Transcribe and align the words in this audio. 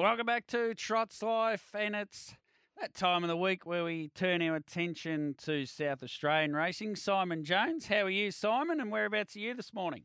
Welcome 0.00 0.24
back 0.24 0.46
to 0.46 0.74
Trots 0.74 1.22
Life, 1.22 1.74
and 1.74 1.94
it's 1.94 2.34
that 2.80 2.94
time 2.94 3.22
of 3.22 3.28
the 3.28 3.36
week 3.36 3.66
where 3.66 3.84
we 3.84 4.08
turn 4.14 4.40
our 4.40 4.56
attention 4.56 5.34
to 5.42 5.66
South 5.66 6.02
Australian 6.02 6.54
racing. 6.56 6.96
Simon 6.96 7.44
Jones, 7.44 7.86
how 7.86 8.04
are 8.04 8.10
you, 8.10 8.30
Simon, 8.30 8.80
and 8.80 8.90
whereabouts 8.90 9.36
are 9.36 9.40
you 9.40 9.52
this 9.52 9.74
morning? 9.74 10.04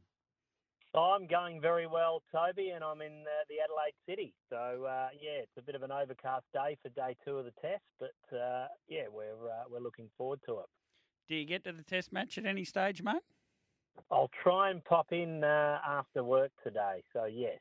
I'm 0.94 1.28
going 1.28 1.62
very 1.62 1.88
well, 1.88 2.22
Toby, 2.30 2.72
and 2.72 2.84
I'm 2.84 3.00
in 3.00 3.24
uh, 3.24 3.46
the 3.48 3.56
Adelaide 3.64 3.96
City. 4.06 4.34
So 4.50 4.84
uh, 4.84 5.08
yeah, 5.14 5.40
it's 5.44 5.58
a 5.58 5.62
bit 5.62 5.76
of 5.76 5.82
an 5.82 5.94
overcast 5.94 6.44
day 6.54 6.78
for 6.84 6.90
day 6.90 7.16
two 7.24 7.38
of 7.38 7.46
the 7.46 7.54
test, 7.62 7.86
but 7.98 8.38
uh, 8.38 8.68
yeah, 8.90 9.04
we're 9.10 9.50
uh, 9.50 9.64
we're 9.72 9.80
looking 9.80 10.10
forward 10.18 10.42
to 10.46 10.60
it. 10.60 10.66
Do 11.30 11.36
you 11.36 11.46
get 11.46 11.64
to 11.64 11.72
the 11.72 11.84
test 11.84 12.12
match 12.12 12.38
at 12.38 12.46
any 12.46 12.66
stage, 12.66 13.02
mate? 13.02 13.24
I'll 14.12 14.32
try 14.44 14.72
and 14.72 14.84
pop 14.84 15.14
in 15.14 15.46
uh, 15.46 15.80
after 15.88 16.22
work 16.22 16.52
today. 16.66 17.02
So 17.14 17.28
yes, 17.32 17.60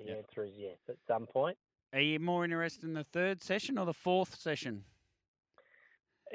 the 0.00 0.10
answer 0.10 0.42
is 0.42 0.52
yes 0.58 0.78
at 0.88 0.96
some 1.06 1.26
point. 1.26 1.56
Are 1.96 2.00
you 2.00 2.20
more 2.20 2.44
interested 2.44 2.84
in 2.84 2.92
the 2.92 3.04
third 3.04 3.42
session 3.42 3.78
or 3.78 3.86
the 3.86 3.94
fourth 3.94 4.38
session? 4.38 4.84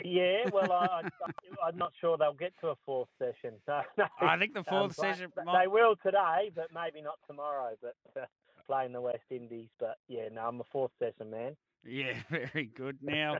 Yeah, 0.04 0.50
well, 0.52 0.72
I, 0.72 1.02
I'm 1.64 1.78
not 1.78 1.94
sure 2.02 2.17
they'll 2.17 2.34
get 2.34 2.54
to 2.62 2.70
a 2.70 2.76
fourth 2.84 3.09
session. 3.20 3.59
So 3.67 3.82
no, 4.00 4.06
I 4.22 4.39
think 4.39 4.54
the 4.56 4.62
um, 4.62 4.66
fourth 4.67 4.95
but- 4.98 5.04
session 5.04 5.32
might- 5.45 5.62
They 5.62 5.67
will 5.67 5.95
today, 6.04 6.50
but 6.56 6.70
maybe 6.73 7.04
not 7.04 7.20
tomorrow. 7.28 7.76
But 7.80 7.95
uh, 8.20 8.26
playing 8.66 8.92
the 8.92 9.02
West 9.02 9.22
Indies. 9.30 9.70
But 9.80 9.98
yeah, 10.08 10.30
no, 10.34 10.42
I'm 10.48 10.59
a 10.62 10.64
fourth 10.72 10.94
session 10.98 11.30
man. 11.30 11.56
Yeah, 11.86 12.14
very 12.32 12.72
good. 12.76 12.98
Now, 13.04 13.38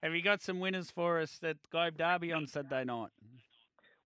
have 0.00 0.14
you 0.14 0.22
got 0.22 0.42
some 0.42 0.60
winners 0.60 0.92
for 0.92 1.18
us 1.18 1.40
at 1.42 1.56
Globe 1.72 1.98
Derby 1.98 2.32
on 2.32 2.46
Saturday 2.46 2.84
night? 2.84 3.10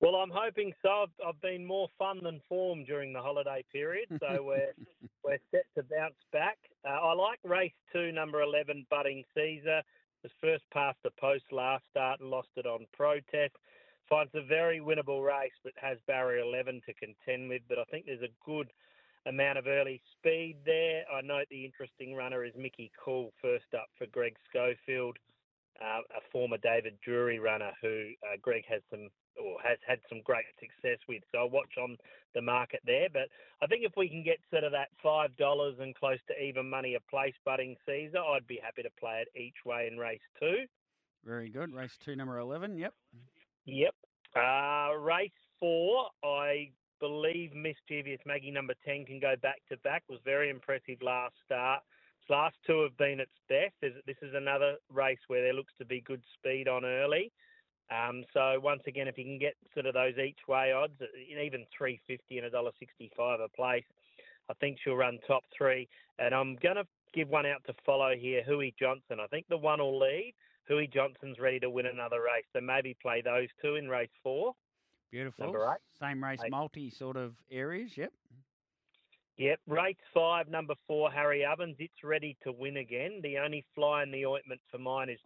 Well, 0.02 0.18
I'm 0.18 0.32
hoping 0.32 0.72
so. 0.84 0.90
I've, 0.90 1.28
I've 1.28 1.42
been 1.42 1.66
more 1.66 1.88
fun 1.98 2.20
than 2.22 2.42
form 2.48 2.84
during 2.84 3.12
the 3.12 3.22
holiday 3.22 3.66
period, 3.72 4.10
so 4.20 4.44
we're 4.44 4.74
we're 5.24 5.40
set 5.50 5.66
to 5.76 5.84
bounce 5.84 6.14
back. 6.32 6.58
Uh, 6.86 6.92
I 6.92 7.14
like 7.14 7.40
race 7.44 7.74
two, 7.92 8.12
number 8.12 8.42
eleven, 8.42 8.86
Budding 8.90 9.24
Caesar. 9.36 9.82
Was 10.24 10.32
first 10.42 10.64
past 10.72 10.98
the 11.04 11.12
post 11.20 11.46
last 11.52 11.84
start 11.92 12.20
and 12.20 12.30
lost 12.30 12.50
it 12.56 12.66
on 12.66 12.86
protest. 12.94 13.54
Finds 14.10 14.32
a 14.34 14.42
very 14.42 14.80
winnable 14.80 15.26
race, 15.26 15.54
but 15.64 15.74
has 15.76 15.98
barrier 16.08 16.44
eleven 16.44 16.82
to 16.86 16.94
contend 16.94 17.50
with. 17.50 17.62
But 17.68 17.80
I 17.80 17.84
think 17.86 18.06
there's 18.06 18.22
a 18.22 18.46
good 18.46 18.72
amount 19.26 19.58
of 19.58 19.68
early 19.68 20.02
speed 20.18 20.58
there. 20.66 21.04
I 21.12 21.22
note 21.22 21.48
the 21.50 21.66
interesting 21.66 22.16
runner 22.16 22.44
is 22.44 22.54
Mickey 22.58 22.92
Cool, 23.04 23.34
first 23.42 23.74
up 23.74 23.88
for 23.98 24.06
Greg 24.08 24.36
Schofield 24.50 25.18
uh, 25.82 26.02
a 26.16 26.22
former 26.32 26.58
David 26.58 26.98
Drury 27.04 27.40
runner 27.40 27.72
who 27.82 28.12
uh, 28.24 28.38
Greg 28.42 28.64
has 28.70 28.82
some 28.90 29.10
or 29.42 29.58
has 29.64 29.78
had 29.88 30.00
some 30.10 30.22
great 30.24 30.46
success 30.60 31.00
with. 31.08 31.24
So 31.32 31.40
I'll 31.40 31.50
watch 31.50 31.78
on 31.82 31.98
the 32.34 32.42
market 32.42 32.82
there. 32.86 33.08
But 33.12 33.30
I 33.62 33.68
think 33.68 33.84
if 33.84 33.94
we 33.98 34.10
can 34.10 34.24
get 34.24 34.40
sort 34.50 34.64
of 34.64 34.72
that 34.72 34.90
five 35.02 35.36
dollars 35.38 35.76
and 35.80 35.96
close 35.96 36.20
to 36.28 36.44
even 36.44 36.70
money 36.70 36.96
a 36.96 37.10
place 37.10 37.36
budding 37.44 37.76
Caesar, 37.86 38.20
I'd 38.20 38.48
be 38.48 38.60
happy 38.62 38.84
to 38.84 38.90
play 39.00 39.24
it 39.24 39.40
each 39.40 39.66
way 39.66 39.90
in 39.92 39.98
race 39.98 40.20
two. 40.40 40.66
Very 41.26 41.50
good. 41.50 41.74
Race 41.74 41.98
two, 42.04 42.16
number 42.16 42.38
11. 42.38 42.78
Yep. 42.78 42.94
Yep. 43.66 43.96
Uh, 44.36 44.96
race 45.00 45.32
four, 45.60 46.08
I 46.24 46.70
believe 47.00 47.54
Mischievous 47.56 48.20
Maggie 48.26 48.52
number 48.52 48.74
10 48.86 49.06
can 49.06 49.20
go 49.20 49.36
back 49.42 49.62
to 49.70 49.78
back. 49.78 50.04
Was 50.10 50.20
very 50.24 50.50
impressive 50.50 51.02
last 51.02 51.34
start. 51.46 51.82
Its 52.22 52.30
last 52.30 52.56
two 52.66 52.82
have 52.82 52.98
been 52.98 53.20
its 53.20 53.32
best. 53.50 53.74
This 53.82 54.18
is 54.22 54.34
another 54.34 54.76
race 54.92 55.20
where 55.28 55.42
there 55.42 55.54
looks 55.54 55.74
to 55.80 55.86
be 55.86 56.02
good 56.02 56.24
speed 56.34 56.68
on 56.68 56.86
early. 56.86 57.32
Um, 57.92 58.24
so 58.34 58.60
once 58.62 58.82
again, 58.88 59.08
if 59.08 59.18
you 59.18 59.24
can 59.24 59.38
get 59.38 59.54
sort 59.74 59.86
of 59.86 59.94
those 59.94 60.18
each 60.18 60.40
way 60.48 60.72
odds, 60.72 60.94
uh, 61.02 61.06
even 61.30 61.66
350 61.78 62.38
and 62.38 62.48
a 62.48 62.50
dollar 62.50 62.72
65 62.80 63.40
a 63.40 63.50
place, 63.50 63.84
I 64.50 64.54
think 64.56 64.78
she'll 64.84 64.96
run 64.96 65.20
top 65.28 65.44
three. 65.56 65.88
And 66.18 66.34
I'm 66.34 66.56
going 66.62 66.78
to 66.78 66.86
give 67.14 67.30
one 67.30 67.46
out 67.46 67.64
to 67.68 67.74
follow 67.86 68.16
here, 68.18 68.44
Huey 68.44 68.74
Johnson. 68.80 69.20
I 69.22 69.28
think 69.28 69.46
the 69.50 69.58
one 69.58 69.80
will 69.80 70.00
lead. 70.00 70.34
Huey 70.68 70.90
Johnson's 70.92 71.38
ready 71.40 71.60
to 71.60 71.70
win 71.70 71.86
another 71.86 72.22
race, 72.22 72.46
so 72.52 72.60
maybe 72.60 72.96
play 73.02 73.22
those 73.22 73.48
two 73.62 73.76
in 73.76 73.88
race 73.88 74.10
four. 74.24 74.54
Beautiful. 75.12 75.46
Number 75.46 75.72
eight. 75.72 75.82
Same 76.00 76.24
race, 76.24 76.40
Eight. 76.44 76.52
multi 76.52 76.90
sort 76.90 77.18
of 77.18 77.34
areas. 77.52 77.92
Yep. 77.96 78.12
Yep, 79.38 79.60
race 79.68 79.96
five, 80.14 80.48
number 80.48 80.76
four, 80.88 81.12
Harry 81.12 81.46
Ovens. 81.46 81.76
It's 81.78 82.04
ready 82.04 82.38
to 82.44 82.52
win 82.52 82.78
again. 82.78 83.20
The 83.22 83.38
only 83.38 83.66
fly 83.76 84.02
in 84.04 84.12
the 84.12 84.26
ointment 84.26 84.62
for 84.72 84.78
mine 84.78 85.10
is 85.10 85.20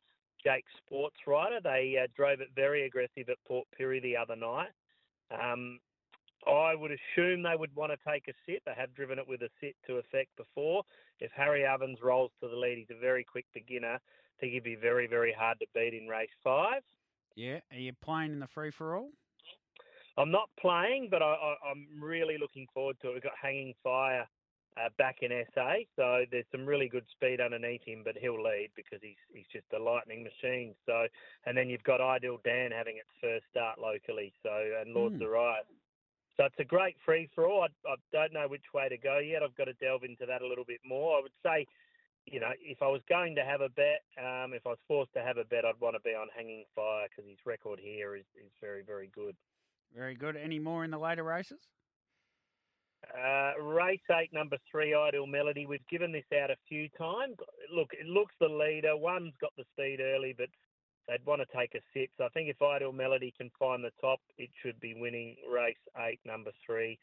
Jake 0.43 0.65
Sports 0.85 1.17
Rider. 1.27 1.59
They 1.63 1.95
uh, 2.01 2.07
drove 2.15 2.41
it 2.41 2.49
very 2.55 2.85
aggressive 2.85 3.29
at 3.29 3.37
Port 3.47 3.67
Pirie 3.79 4.01
the 4.01 4.17
other 4.17 4.35
night. 4.35 4.69
Um, 5.31 5.79
I 6.47 6.73
would 6.73 6.91
assume 6.91 7.43
they 7.43 7.55
would 7.57 7.75
want 7.75 7.91
to 7.91 8.11
take 8.11 8.27
a 8.27 8.33
sit. 8.45 8.61
They 8.65 8.73
have 8.77 8.95
driven 8.95 9.19
it 9.19 9.27
with 9.27 9.41
a 9.41 9.49
sit 9.61 9.75
to 9.87 9.97
effect 9.97 10.29
before. 10.37 10.83
If 11.19 11.31
Harry 11.35 11.65
Ovens 11.65 11.99
rolls 12.01 12.31
to 12.41 12.47
the 12.47 12.55
lead, 12.55 12.77
he's 12.77 12.95
a 12.95 12.99
very 12.99 13.23
quick 13.23 13.45
beginner. 13.53 13.95
I 13.95 14.35
think 14.39 14.53
he'd 14.53 14.63
be 14.63 14.75
very, 14.75 15.07
very 15.07 15.35
hard 15.37 15.59
to 15.59 15.65
beat 15.73 15.93
in 15.93 16.07
race 16.07 16.29
five. 16.43 16.81
Yeah. 17.35 17.59
Are 17.71 17.77
you 17.77 17.93
playing 18.01 18.31
in 18.31 18.39
the 18.39 18.47
free 18.47 18.71
for 18.71 18.95
all? 18.95 19.09
I'm 20.17 20.31
not 20.31 20.49
playing, 20.59 21.09
but 21.11 21.21
I, 21.21 21.33
I, 21.33 21.55
I'm 21.69 21.87
really 22.01 22.37
looking 22.37 22.67
forward 22.73 22.97
to 23.01 23.09
it. 23.09 23.13
We've 23.13 23.23
got 23.23 23.33
Hanging 23.41 23.73
Fire 23.83 24.27
uh, 24.77 24.89
back 24.97 25.17
in 25.21 25.31
SA, 25.53 25.73
so 25.95 26.25
there's 26.31 26.45
some 26.51 26.65
really 26.65 26.87
good 26.87 27.05
speed 27.11 27.41
underneath 27.41 27.83
him, 27.83 28.01
but 28.03 28.15
he'll 28.17 28.41
lead 28.41 28.69
because 28.75 28.99
he's 29.01 29.19
he's 29.33 29.47
just 29.51 29.65
a 29.75 29.79
lightning 29.81 30.23
machine. 30.23 30.73
So, 30.85 31.07
and 31.45 31.57
then 31.57 31.69
you've 31.69 31.83
got 31.83 32.01
Ideal 32.01 32.37
Dan 32.43 32.71
having 32.71 32.97
its 32.97 33.09
first 33.19 33.45
start 33.51 33.79
locally, 33.79 34.33
so 34.43 34.51
and 34.79 34.93
Lord 34.93 35.13
Hmm. 35.13 35.23
Zariah. 35.23 35.63
So 36.37 36.45
it's 36.45 36.59
a 36.59 36.63
great 36.63 36.95
free 37.05 37.27
for 37.35 37.45
all. 37.47 37.63
I, 37.63 37.67
I 37.89 37.95
don't 38.13 38.31
know 38.31 38.47
which 38.47 38.63
way 38.73 38.87
to 38.87 38.97
go 38.97 39.19
yet. 39.19 39.43
I've 39.43 39.55
got 39.55 39.65
to 39.65 39.73
delve 39.73 40.05
into 40.05 40.25
that 40.25 40.41
a 40.41 40.47
little 40.47 40.63
bit 40.63 40.79
more. 40.85 41.17
I 41.17 41.21
would 41.21 41.33
say, 41.43 41.65
you 42.25 42.39
know, 42.39 42.51
if 42.61 42.81
I 42.81 42.87
was 42.87 43.01
going 43.09 43.35
to 43.35 43.43
have 43.43 43.59
a 43.59 43.67
bet, 43.67 44.03
um, 44.17 44.53
if 44.53 44.65
I 44.65 44.69
was 44.69 44.79
forced 44.87 45.11
to 45.15 45.21
have 45.21 45.35
a 45.37 45.43
bet, 45.43 45.65
I'd 45.65 45.81
want 45.81 45.95
to 45.95 45.99
be 45.99 46.11
on 46.15 46.27
Hanging 46.33 46.63
Fire 46.73 47.07
because 47.09 47.29
his 47.29 47.39
record 47.45 47.79
here 47.81 48.15
is, 48.15 48.23
is 48.37 48.51
very, 48.61 48.83
very 48.83 49.09
good. 49.13 49.35
Very 49.93 50.15
good. 50.15 50.37
Any 50.37 50.59
more 50.59 50.85
in 50.85 50.91
the 50.91 50.97
later 50.99 51.23
races? 51.23 51.59
Uh, 53.07 53.59
race 53.61 53.99
eight, 54.11 54.31
number 54.33 54.57
three, 54.69 54.93
Ideal 54.93 55.25
Melody. 55.25 55.65
We've 55.65 55.87
given 55.89 56.11
this 56.11 56.25
out 56.41 56.51
a 56.51 56.55
few 56.67 56.89
times. 56.97 57.35
Look, 57.73 57.89
it 57.93 58.05
looks 58.05 58.35
the 58.39 58.47
leader. 58.47 58.95
One's 58.95 59.33
got 59.39 59.51
the 59.57 59.63
speed 59.73 59.99
early, 59.99 60.35
but 60.37 60.49
they'd 61.07 61.25
want 61.25 61.41
to 61.41 61.57
take 61.57 61.75
a 61.75 61.79
sit. 61.93 62.09
So 62.17 62.25
I 62.25 62.29
think 62.29 62.49
if 62.49 62.61
Ideal 62.61 62.91
Melody 62.91 63.33
can 63.37 63.49
find 63.57 63.83
the 63.83 63.91
top, 64.01 64.19
it 64.37 64.49
should 64.61 64.79
be 64.79 64.93
winning 64.93 65.35
race 65.51 65.75
eight, 65.97 66.19
number 66.25 66.51
three, 66.65 66.99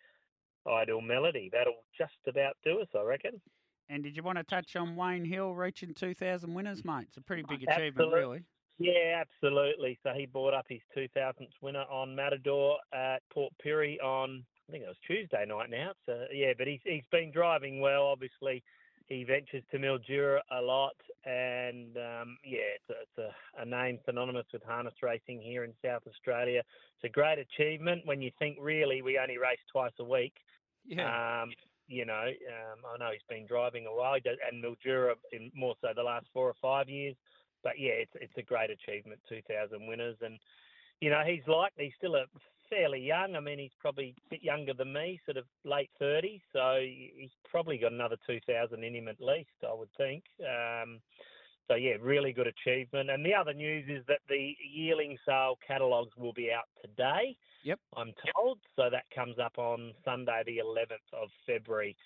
Ideal 0.68 1.00
Melody. 1.00 1.50
That'll 1.52 1.84
just 1.96 2.12
about 2.28 2.56
do 2.64 2.80
us, 2.80 2.88
I 2.94 3.02
reckon. 3.02 3.40
And 3.88 4.02
did 4.02 4.16
you 4.16 4.22
want 4.22 4.38
to 4.38 4.44
touch 4.44 4.74
on 4.76 4.96
Wayne 4.96 5.24
Hill 5.24 5.54
reaching 5.54 5.94
2,000 5.94 6.52
winners, 6.52 6.84
mate? 6.84 7.06
It's 7.08 7.16
a 7.16 7.20
pretty 7.20 7.44
big 7.48 7.62
achievement, 7.68 8.12
really. 8.12 8.42
Yeah, 8.78 9.22
absolutely. 9.22 9.98
So 10.02 10.10
he 10.14 10.26
bought 10.26 10.54
up 10.54 10.66
his 10.68 10.80
2000th 10.96 11.48
winner 11.62 11.84
on 11.90 12.14
Matador 12.14 12.78
at 12.92 13.22
Port 13.32 13.52
Pirie 13.64 14.02
on, 14.02 14.44
I 14.69 14.72
think 14.72 14.84
it 14.84 14.88
was 14.88 14.97
Tuesday 15.06 15.44
night 15.47 15.71
now. 15.71 15.93
So 16.06 16.27
yeah, 16.32 16.53
but 16.56 16.66
he's 16.66 16.81
he's 16.84 17.04
been 17.10 17.31
driving 17.31 17.81
well. 17.81 18.06
Obviously, 18.06 18.62
he 19.06 19.22
ventures 19.25 19.62
to 19.71 19.78
Mildura 19.78 20.41
a 20.51 20.60
lot, 20.60 20.97
and 21.24 21.97
um, 21.97 22.36
yeah, 22.45 22.74
it's, 22.74 22.91
a, 22.91 22.95
it's 23.03 23.33
a, 23.59 23.63
a 23.63 23.65
name 23.65 23.98
synonymous 24.04 24.47
with 24.53 24.65
harness 24.65 24.95
racing 25.03 25.41
here 25.41 25.65
in 25.65 25.72
South 25.84 26.03
Australia. 26.09 26.63
It's 26.97 27.04
a 27.04 27.09
great 27.09 27.39
achievement 27.39 28.03
when 28.04 28.21
you 28.21 28.30
think 28.39 28.59
really 28.60 29.03
we 29.03 29.18
only 29.18 29.39
race 29.39 29.63
twice 29.71 29.92
a 30.01 30.04
week. 30.04 30.34
Yeah. 30.84 31.42
Um, 31.42 31.51
you 31.89 32.04
know, 32.04 32.24
um, 32.24 32.80
I 32.92 32.98
know 32.98 33.12
he's 33.12 33.22
been 33.28 33.47
driving 33.47 33.86
a 33.86 33.95
while, 33.95 34.15
he 34.15 34.21
does, 34.21 34.39
and 34.51 34.62
Mildura 34.62 35.15
in 35.33 35.53
more 35.54 35.77
so 35.80 35.89
the 35.95 36.03
last 36.03 36.27
four 36.33 36.48
or 36.48 36.57
five 36.60 36.89
years. 36.89 37.15
But 37.62 37.78
yeah, 37.78 37.92
it's 38.03 38.12
it's 38.15 38.36
a 38.36 38.42
great 38.42 38.71
achievement, 38.71 39.21
2,000 39.28 39.86
winners, 39.86 40.16
and 40.21 40.39
you 41.01 41.10
know 41.10 41.22
he's 41.27 41.47
likely 41.47 41.93
still 41.98 42.16
a 42.16 42.25
fairly 42.71 43.01
young. 43.01 43.37
I 43.37 43.41
mean, 43.41 43.59
he's 43.59 43.75
probably 43.81 44.15
a 44.27 44.31
bit 44.31 44.43
younger 44.43 44.75
than 44.75 44.93
me, 44.93 45.21
sort 45.25 45.37
of 45.37 45.45
late 45.65 45.91
30s, 46.01 46.41
so 46.53 46.81
he's 46.81 47.31
probably 47.48 47.78
got 47.78 47.93
another 47.93 48.16
2,000 48.27 48.83
in 48.83 48.95
him 48.95 49.09
at 49.09 49.21
least, 49.21 49.51
I 49.63 49.75
would 49.75 49.89
think. 49.97 50.25
Um, 50.41 51.01
so 51.69 51.75
yeah, 51.75 51.95
really 52.01 52.33
good 52.33 52.47
achievement. 52.47 53.10
And 53.10 53.25
the 53.25 53.34
other 53.34 53.53
news 53.53 53.84
is 53.89 54.04
that 54.07 54.21
the 54.28 54.54
yearling 54.72 55.16
sale 55.27 55.59
catalogues 55.66 56.16
will 56.16 56.33
be 56.33 56.51
out 56.53 56.69
today. 56.81 57.37
Yep. 57.65 57.81
I'm 57.97 58.13
told. 58.34 58.59
So 58.77 58.89
that 58.91 59.04
comes 59.15 59.37
up 59.39 59.59
on 59.59 59.93
Sunday, 60.04 60.43
the 60.47 60.59
11th 60.59 61.22
of 61.22 61.28
February. 61.47 61.97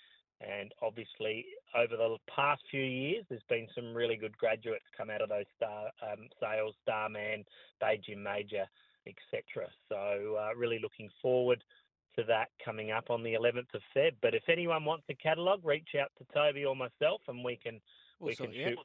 And 0.40 0.72
obviously, 0.80 1.44
over 1.76 1.96
the 1.96 2.16
past 2.34 2.62
few 2.70 2.82
years, 2.82 3.24
there's 3.28 3.42
been 3.48 3.68
some 3.74 3.94
really 3.94 4.16
good 4.16 4.36
graduates 4.38 4.84
come 4.96 5.10
out 5.10 5.20
of 5.20 5.28
those 5.28 5.44
star 5.56 5.90
um, 6.02 6.28
sales, 6.40 6.74
Starman, 6.82 7.44
Beijing 7.82 8.22
Major, 8.22 8.64
etc. 9.06 9.68
So 9.88 10.38
uh, 10.40 10.54
really 10.56 10.78
looking 10.78 11.10
forward 11.20 11.62
to 12.16 12.24
that 12.24 12.48
coming 12.64 12.90
up 12.90 13.10
on 13.10 13.22
the 13.22 13.34
11th 13.34 13.74
of 13.74 13.82
Feb. 13.94 14.12
But 14.22 14.34
if 14.34 14.44
anyone 14.48 14.84
wants 14.84 15.04
a 15.10 15.14
catalogue, 15.14 15.60
reach 15.62 15.90
out 16.00 16.10
to 16.18 16.24
Toby 16.34 16.64
or 16.64 16.74
myself, 16.74 17.20
and 17.28 17.44
we 17.44 17.56
can 17.56 17.80
we 18.18 18.34
can 18.34 18.46
sort 18.46 18.56
shoot. 18.56 18.78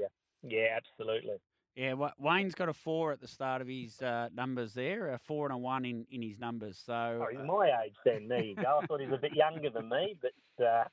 Yeah, 0.00 0.06
yeah, 0.42 0.76
absolutely. 0.76 1.36
Yeah, 1.76 1.94
Wayne's 2.18 2.56
got 2.56 2.68
a 2.68 2.72
four 2.72 3.12
at 3.12 3.20
the 3.20 3.28
start 3.28 3.62
of 3.62 3.68
his 3.68 4.02
uh, 4.02 4.28
numbers 4.34 4.74
there, 4.74 5.10
a 5.12 5.18
four 5.18 5.46
and 5.46 5.54
a 5.54 5.58
one 5.58 5.84
in, 5.84 6.04
in 6.10 6.22
his 6.22 6.38
numbers. 6.40 6.82
So 6.84 6.92
Oh, 7.22 7.26
he's 7.30 7.38
uh, 7.40 7.44
my 7.44 7.70
age 7.84 7.94
then. 8.04 8.26
There 8.26 8.42
you 8.42 8.56
go. 8.56 8.80
I 8.82 8.86
thought 8.86 9.00
he 9.00 9.06
was 9.06 9.18
a 9.18 9.22
bit 9.22 9.34
younger 9.34 9.70
than 9.70 9.88
me, 9.88 10.16
but 10.20 10.64
uh, 10.64 10.84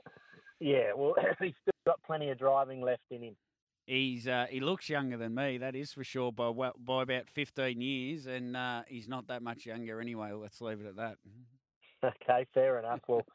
yeah, 0.60 0.92
well, 0.96 1.16
he's 1.42 1.54
still 1.62 1.74
got 1.88 2.04
plenty 2.04 2.30
of 2.30 2.38
driving 2.38 2.82
left 2.82 3.02
in 3.10 3.24
him. 3.24 3.36
he's 3.88 4.28
uh, 4.28 4.46
he 4.48 4.60
looks 4.60 4.88
younger 4.88 5.18
than 5.18 5.34
me, 5.34 5.58
that 5.58 5.76
is 5.76 5.92
for 5.92 6.04
sure, 6.04 6.32
by 6.32 6.52
by 6.78 7.02
about 7.02 7.30
fifteen 7.32 7.82
years, 7.82 8.28
and 8.28 8.56
uh, 8.56 8.84
he's 8.88 9.08
not 9.08 9.28
that 9.28 9.42
much 9.42 9.66
younger 9.66 10.00
anyway. 10.00 10.34
Let's 10.34 10.62
leave 10.62 10.82
it 10.82 10.88
at 10.88 10.98
that. 10.98 11.18
Okay, 12.04 12.46
fair 12.54 12.78
enough. 12.78 13.00
Well, 13.08 13.26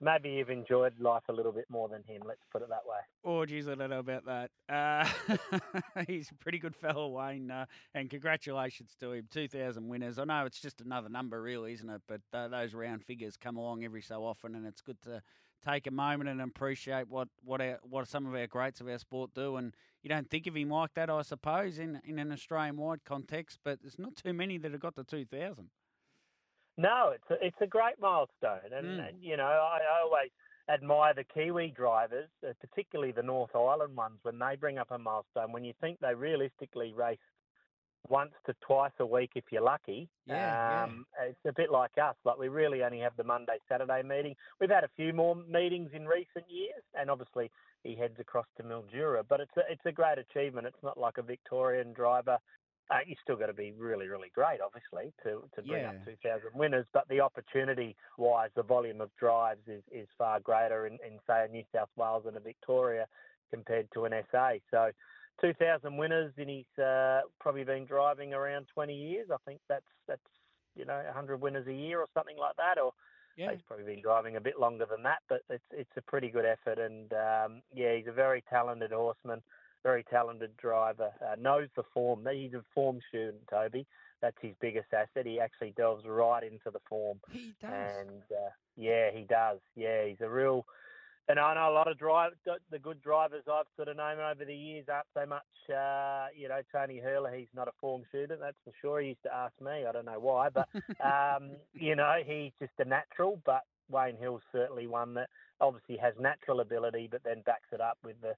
maybe 0.00 0.30
you've 0.30 0.50
enjoyed 0.50 0.98
life 0.98 1.22
a 1.28 1.32
little 1.32 1.52
bit 1.52 1.66
more 1.68 1.88
than 1.88 2.02
him. 2.02 2.22
Let's 2.26 2.42
put 2.52 2.62
it 2.62 2.68
that 2.68 2.86
way. 2.86 2.98
Oh, 3.24 3.44
geez, 3.46 3.68
I 3.68 3.74
don't 3.74 3.90
know 3.90 4.00
about 4.00 4.24
that. 4.26 4.50
Uh, 4.68 6.02
he's 6.06 6.30
a 6.30 6.34
pretty 6.34 6.58
good 6.58 6.76
fellow, 6.76 7.08
Wayne, 7.08 7.50
uh, 7.50 7.66
and 7.94 8.10
congratulations 8.10 8.96
to 9.00 9.12
him. 9.12 9.28
2,000 9.30 9.88
winners. 9.88 10.18
I 10.18 10.24
know 10.24 10.44
it's 10.46 10.60
just 10.60 10.80
another 10.80 11.08
number, 11.08 11.40
really, 11.40 11.72
isn't 11.74 11.88
it? 11.88 12.02
But 12.08 12.20
uh, 12.32 12.48
those 12.48 12.74
round 12.74 13.04
figures 13.04 13.36
come 13.36 13.56
along 13.56 13.84
every 13.84 14.02
so 14.02 14.24
often, 14.24 14.54
and 14.54 14.66
it's 14.66 14.80
good 14.80 15.00
to 15.02 15.22
take 15.64 15.86
a 15.86 15.90
moment 15.90 16.30
and 16.30 16.40
appreciate 16.40 17.06
what 17.08 17.28
what 17.44 17.60
our, 17.60 17.78
what 17.82 18.08
some 18.08 18.26
of 18.26 18.34
our 18.34 18.46
greats 18.46 18.80
of 18.80 18.88
our 18.88 18.98
sport 18.98 19.30
do. 19.34 19.56
And 19.56 19.74
you 20.02 20.08
don't 20.08 20.28
think 20.30 20.46
of 20.46 20.56
him 20.56 20.70
like 20.70 20.94
that, 20.94 21.10
I 21.10 21.22
suppose, 21.22 21.78
in, 21.78 22.00
in 22.04 22.18
an 22.18 22.32
Australian-wide 22.32 23.04
context, 23.04 23.58
but 23.64 23.80
there's 23.82 23.98
not 23.98 24.16
too 24.16 24.32
many 24.32 24.58
that 24.58 24.72
have 24.72 24.80
got 24.80 24.96
to 24.96 25.04
2,000. 25.04 25.68
No, 26.80 27.12
it's 27.14 27.30
a, 27.30 27.46
it's 27.46 27.60
a 27.60 27.66
great 27.66 28.00
milestone, 28.00 28.72
and, 28.72 28.86
Mm. 28.86 29.08
and 29.08 29.22
you 29.22 29.36
know 29.36 29.44
I, 29.44 29.80
always 30.02 30.30
admire 30.68 31.12
the 31.14 31.24
Kiwi 31.24 31.72
drivers, 31.76 32.30
uh, 32.46 32.52
particularly 32.60 33.12
the 33.12 33.22
North 33.22 33.54
Island 33.54 33.96
ones, 33.96 34.18
when 34.22 34.38
they 34.38 34.56
bring 34.56 34.78
up 34.78 34.90
a 34.90 34.98
milestone. 34.98 35.52
When 35.52 35.64
you 35.64 35.74
think 35.80 35.98
they 36.00 36.14
realistically 36.14 36.94
race 36.94 37.18
once 38.08 38.32
to 38.46 38.54
twice 38.62 38.92
a 38.98 39.04
week 39.04 39.32
if 39.34 39.44
you're 39.52 39.62
lucky, 39.62 40.08
Yeah, 40.24 40.84
um, 40.84 41.04
it's 41.22 41.44
a 41.44 41.52
bit 41.52 41.70
like 41.70 41.98
us. 41.98 42.16
Like 42.24 42.38
we 42.38 42.48
really 42.48 42.82
only 42.82 43.00
have 43.00 43.16
the 43.16 43.24
Monday 43.24 43.58
Saturday 43.68 44.02
meeting. 44.02 44.34
We've 44.58 44.70
had 44.70 44.84
a 44.84 44.90
few 44.96 45.12
more 45.12 45.34
meetings 45.34 45.90
in 45.92 46.06
recent 46.06 46.48
years, 46.48 46.82
and 46.94 47.10
obviously 47.10 47.50
he 47.84 47.94
heads 47.94 48.18
across 48.18 48.46
to 48.56 48.62
Mildura. 48.62 49.22
But 49.28 49.40
it's 49.40 49.56
a 49.58 49.62
it's 49.70 49.84
a 49.84 49.92
great 49.92 50.18
achievement. 50.18 50.66
It's 50.66 50.82
not 50.82 50.96
like 50.98 51.18
a 51.18 51.22
Victorian 51.22 51.92
driver. 51.92 52.38
Uh, 52.90 52.98
you 53.06 53.14
still 53.22 53.36
got 53.36 53.46
to 53.46 53.52
be 53.52 53.72
really, 53.72 54.08
really 54.08 54.30
great, 54.34 54.58
obviously, 54.60 55.12
to, 55.22 55.48
to 55.54 55.62
bring 55.62 55.84
up 55.84 55.94
2,000 56.04 56.50
winners. 56.54 56.86
But 56.92 57.08
the 57.08 57.20
opportunity 57.20 57.94
wise, 58.18 58.50
the 58.56 58.64
volume 58.64 59.00
of 59.00 59.10
drives 59.16 59.62
is, 59.68 59.82
is 59.92 60.08
far 60.18 60.40
greater 60.40 60.86
in, 60.88 60.94
in, 60.94 61.20
say, 61.26 61.44
a 61.44 61.52
New 61.52 61.62
South 61.72 61.90
Wales 61.96 62.24
and 62.26 62.36
a 62.36 62.40
Victoria 62.40 63.06
compared 63.50 63.88
to 63.94 64.06
an 64.06 64.12
SA. 64.32 64.54
So 64.72 64.90
2,000 65.40 65.96
winners 65.96 66.32
in 66.36 66.48
he's 66.48 66.82
uh, 66.84 67.20
probably 67.38 67.64
been 67.64 67.86
driving 67.86 68.34
around 68.34 68.66
20 68.74 68.92
years. 68.92 69.28
I 69.32 69.36
think 69.46 69.60
that's, 69.68 69.84
that's 70.08 70.20
you 70.74 70.84
know, 70.84 71.00
100 71.04 71.40
winners 71.40 71.66
a 71.68 71.72
year 71.72 72.00
or 72.00 72.08
something 72.12 72.36
like 72.38 72.56
that. 72.56 72.80
Or 72.80 72.92
Yeah. 73.36 73.52
he's 73.52 73.62
probably 73.62 73.86
been 73.86 74.02
driving 74.02 74.36
a 74.36 74.40
bit 74.40 74.58
longer 74.58 74.86
than 74.86 75.02
that, 75.04 75.22
but 75.28 75.42
it's 75.48 75.64
it's 75.70 75.96
a 75.96 76.02
pretty 76.02 76.28
good 76.28 76.44
effort. 76.44 76.78
And 76.78 77.12
um, 77.12 77.62
yeah, 77.72 77.94
he's 77.96 78.08
a 78.08 78.12
very 78.12 78.42
talented 78.50 78.92
horseman, 78.92 79.42
very 79.82 80.04
talented 80.04 80.56
driver. 80.56 81.10
Uh, 81.20 81.36
knows 81.40 81.68
the 81.76 81.82
form. 81.94 82.26
He's 82.32 82.54
a 82.54 82.62
form 82.74 83.00
student, 83.08 83.42
Toby. 83.50 83.86
That's 84.22 84.36
his 84.42 84.52
biggest 84.60 84.88
asset. 84.92 85.26
He 85.26 85.40
actually 85.40 85.72
delves 85.76 86.04
right 86.06 86.42
into 86.42 86.70
the 86.70 86.80
form. 86.88 87.20
He 87.30 87.54
does. 87.60 87.70
And 87.72 88.22
uh, 88.30 88.50
yeah, 88.76 89.10
he 89.12 89.24
does. 89.24 89.58
Yeah, 89.76 90.06
he's 90.06 90.20
a 90.20 90.28
real. 90.28 90.66
And 91.28 91.38
I 91.38 91.54
know 91.54 91.70
a 91.70 91.74
lot 91.74 91.88
of 91.88 91.96
drive 91.96 92.32
the 92.70 92.78
good 92.78 93.00
drivers 93.02 93.44
I've 93.50 93.66
sort 93.76 93.88
of 93.88 93.96
known 93.96 94.18
over 94.18 94.44
the 94.44 94.54
years 94.54 94.86
aren't 94.92 95.06
so 95.14 95.26
much. 95.26 95.42
Uh, 95.70 96.26
you 96.36 96.48
know, 96.48 96.60
Tony 96.72 96.98
Hurler, 96.98 97.32
he's 97.36 97.54
not 97.54 97.68
a 97.68 97.72
form 97.80 98.02
shooter, 98.10 98.36
that's 98.36 98.56
for 98.64 98.72
sure. 98.80 99.00
He 99.00 99.08
used 99.08 99.22
to 99.22 99.34
ask 99.34 99.52
me. 99.60 99.84
I 99.88 99.92
don't 99.92 100.06
know 100.06 100.18
why, 100.18 100.48
but 100.48 100.68
um, 101.04 101.52
you 101.72 101.94
know, 101.94 102.16
he's 102.24 102.52
just 102.58 102.72
a 102.78 102.84
natural. 102.84 103.40
But 103.46 103.62
Wayne 103.88 104.16
Hill's 104.18 104.42
certainly 104.50 104.86
one 104.86 105.14
that 105.14 105.28
obviously 105.60 105.96
has 105.98 106.14
natural 106.18 106.60
ability, 106.60 107.08
but 107.10 107.22
then 107.24 107.42
backs 107.46 107.68
it 107.72 107.80
up 107.80 107.98
with 108.04 108.20
the 108.22 108.34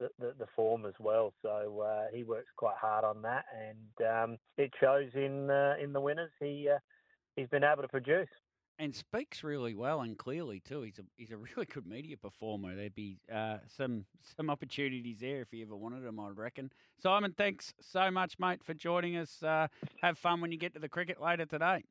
the, 0.00 0.08
the, 0.18 0.34
the 0.38 0.46
form 0.54 0.86
as 0.86 0.94
well. 0.98 1.32
So 1.42 1.80
uh, 1.80 2.06
he 2.12 2.24
works 2.24 2.48
quite 2.56 2.76
hard 2.80 3.04
on 3.04 3.22
that, 3.22 3.44
and 3.56 4.08
um, 4.08 4.38
it 4.58 4.72
shows 4.80 5.10
in 5.14 5.50
uh, 5.50 5.74
in 5.82 5.92
the 5.92 6.00
winners. 6.00 6.30
He 6.40 6.68
uh, 6.72 6.78
he's 7.36 7.48
been 7.48 7.64
able 7.64 7.82
to 7.82 7.88
produce. 7.88 8.28
and 8.78 8.94
speaks 8.94 9.44
really 9.44 9.74
well 9.74 10.00
and 10.00 10.18
clearly 10.18 10.60
too. 10.60 10.82
He's 10.82 10.98
a 10.98 11.02
he's 11.16 11.30
a 11.30 11.36
really 11.36 11.66
good 11.66 11.86
media 11.86 12.16
performer. 12.16 12.74
There'd 12.74 12.94
be 12.94 13.18
uh, 13.32 13.58
some 13.76 14.04
some 14.36 14.50
opportunities 14.50 15.18
there 15.20 15.42
if 15.42 15.48
he 15.50 15.62
ever 15.62 15.76
wanted 15.76 16.04
them, 16.04 16.18
I 16.18 16.28
reckon. 16.30 16.70
Simon, 17.00 17.34
thanks 17.36 17.74
so 17.80 18.10
much, 18.10 18.38
mate, 18.38 18.64
for 18.64 18.74
joining 18.74 19.16
us. 19.16 19.42
Uh, 19.42 19.68
have 20.02 20.18
fun 20.18 20.40
when 20.40 20.52
you 20.52 20.58
get 20.58 20.74
to 20.74 20.80
the 20.80 20.88
cricket 20.88 21.20
later 21.20 21.46
today. 21.46 21.84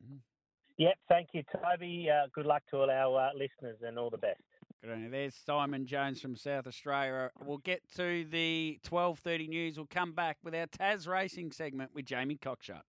Yep, 0.77 0.95
thank 1.07 1.29
you, 1.33 1.43
Toby. 1.53 2.09
Uh, 2.09 2.27
good 2.33 2.45
luck 2.47 2.63
to 2.71 2.77
all 2.77 2.89
our 2.89 3.27
uh, 3.27 3.29
listeners, 3.33 3.77
and 3.85 3.97
all 3.99 4.09
the 4.09 4.17
best. 4.17 4.41
Good 4.83 4.91
on 4.91 5.01
you. 5.03 5.09
There's 5.09 5.33
Simon 5.33 5.85
Jones 5.85 6.19
from 6.19 6.35
South 6.35 6.67
Australia. 6.67 7.31
We'll 7.45 7.59
get 7.59 7.89
to 7.95 8.25
the 8.25 8.79
12:30 8.83 9.47
news. 9.47 9.77
We'll 9.77 9.85
come 9.85 10.11
back 10.11 10.39
with 10.43 10.53
our 10.53 10.67
Taz 10.67 11.07
Racing 11.07 11.53
segment 11.53 11.91
with 11.95 12.03
Jamie 12.03 12.35
Cockshut. 12.35 12.81